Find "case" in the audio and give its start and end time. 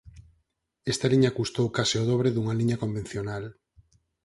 1.77-1.97